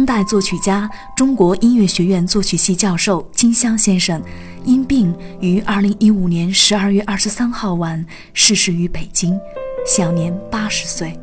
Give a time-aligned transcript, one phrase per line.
[0.00, 4.18] 当代作曲家、中国音乐学院作曲系教授金湘先生，
[4.64, 8.02] 因病于二零一五年十二月二十三号晚
[8.32, 9.38] 逝世于北京，
[9.86, 11.20] 享年八十岁。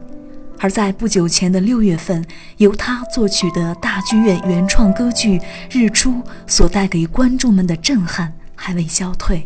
[0.59, 2.23] 而在不久前的六月份，
[2.57, 5.39] 由他作曲的大剧院原创歌剧
[5.71, 6.12] 《日出》
[6.46, 9.44] 所带给观众们的震撼还未消退。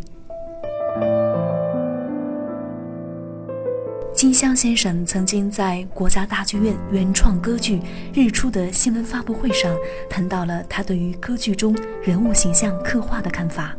[4.22, 7.78] 金湘先生曾经在国家大剧院原创歌剧
[8.14, 9.76] 《日出》的新闻发布会上
[10.08, 13.74] 谈到了他对于歌剧中人物形象刻画的看法。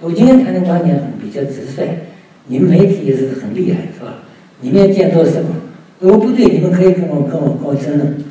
[0.00, 1.98] 我今天谈的观点比较直率，
[2.46, 4.14] 你们媒体也是很厉害，是吧？
[4.62, 5.52] 你们见多识广，
[5.98, 8.24] 如果不对，你们可以跟我跟我跟我争论，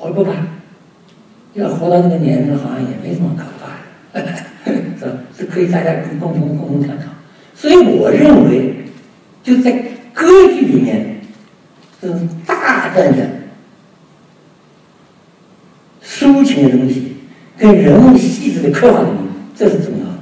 [0.00, 0.32] 我不怕。
[1.52, 4.26] 要活到这个年龄，好像也没什么可怕的，
[4.98, 5.12] 是吧？
[5.36, 7.04] 是可以大家共同共同探讨。
[7.54, 8.86] 所以我认为，
[9.42, 9.84] 就在。
[10.34, 11.20] 歌剧里面，
[12.02, 13.30] 这种大段的
[16.04, 17.18] 抒情的东西，
[17.56, 19.20] 跟人物细致的刻画的东西，
[19.54, 20.18] 这是重要的。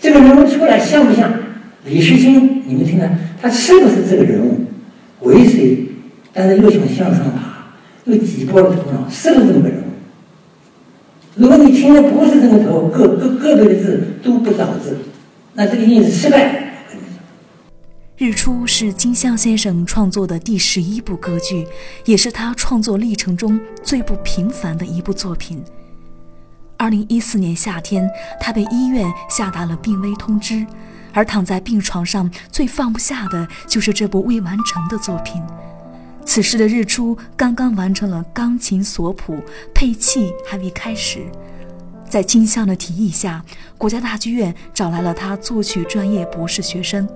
[0.00, 1.32] 这个人物出来像不像
[1.84, 2.62] 李世清？
[2.64, 4.66] 你们听看，他是不是这个人物？
[5.22, 5.86] 为谁？
[6.32, 7.72] 但是又想向上爬，
[8.04, 9.82] 又挤破了头脑，是不是这么个人物？
[11.34, 14.98] 如果你听的不是这个头，个个个别的字都不找字，
[15.54, 16.69] 那这个意思失败。
[18.20, 21.66] 日出是金湘先生创作的第十一部歌剧，
[22.04, 25.64] 也是他创作历程中最不平凡的一部作品。
[26.76, 28.06] 二零一四年夏天，
[28.38, 30.66] 他被医院下达了病危通知，
[31.14, 35.42] 而躺在病床上最放不下的就是这部未完成的作品。
[36.26, 39.42] 此时的日出刚刚完成了钢琴索谱，
[39.74, 41.24] 配器还未开始。
[42.06, 43.42] 在金湘的提议下，
[43.78, 47.08] 国家大剧院找来了他作曲专业博士学生。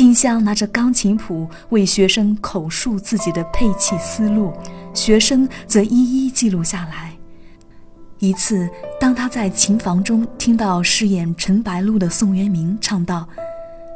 [0.00, 4.50] 金香拿着钢琴谱为学生口述自己的配器思路，
[4.94, 7.14] 学生则一一记录下来。
[8.18, 8.66] 一次，
[8.98, 13.28] 当他在琴房中听到饰演陈白露的宋元明唱道：“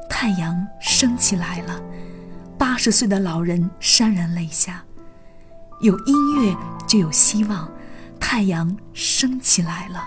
[0.06, 1.80] 太阳升起来了”，
[2.58, 4.84] 八十岁的老人潸然泪下。
[5.80, 6.54] 有音乐
[6.86, 7.66] 就有希望，
[8.20, 10.04] 太阳升起来了。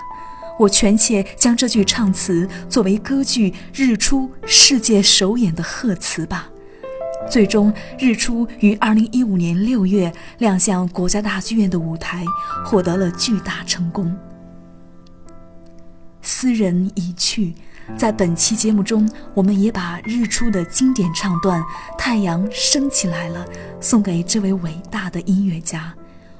[0.59, 6.49] 我权且将这句唱词作为歌剧《日出》世界首演的贺词吧。
[7.29, 12.23] 最终，《日出》于二零一五年六月亮相国家大剧院的舞台，
[12.65, 14.15] 获得了巨大成功。
[16.21, 17.53] 斯人已去，
[17.97, 21.61] 在本期节目中，我们也把《日出》的经典唱段
[21.97, 23.45] 《太阳升起来了》
[23.81, 25.93] 送给这位伟大的音乐家。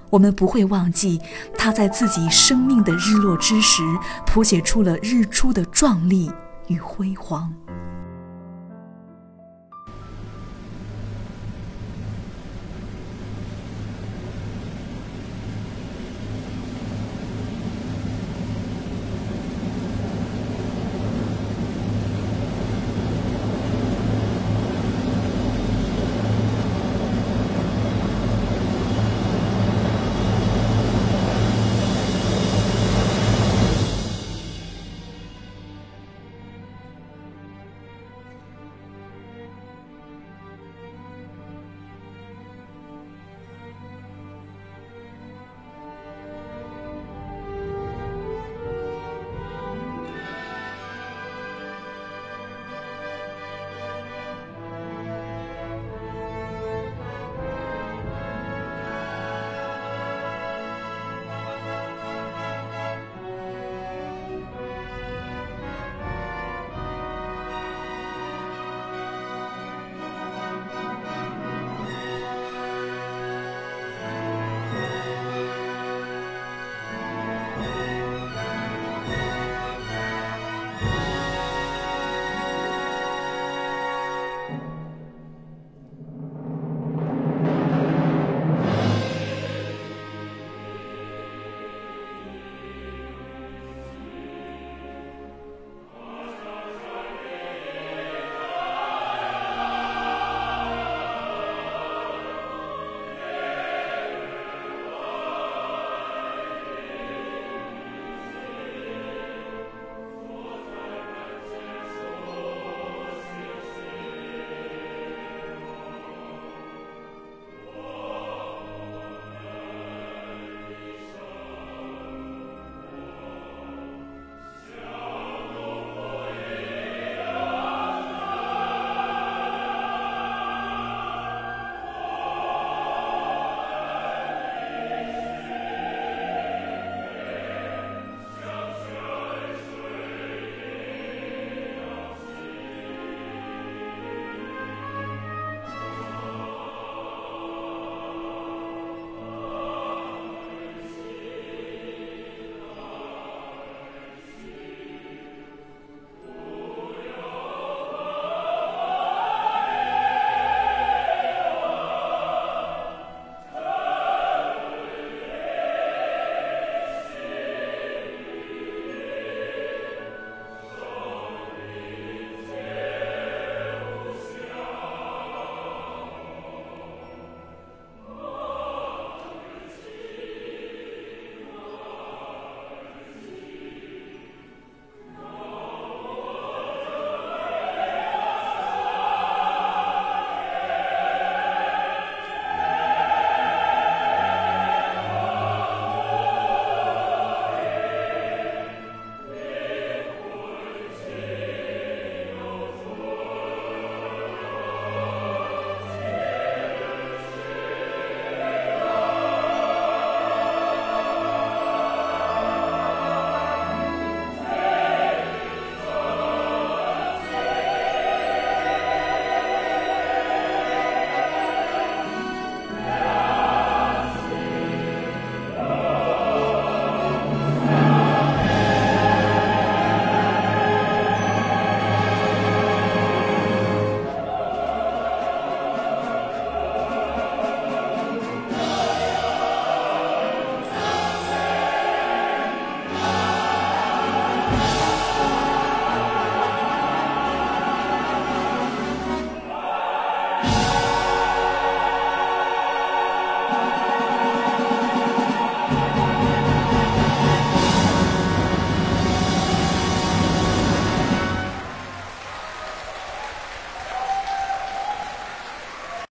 [0.09, 1.19] 我们不会忘记，
[1.57, 3.83] 他在自己生命的日落之时，
[4.25, 6.31] 谱写出了日出的壮丽
[6.67, 7.53] 与辉煌。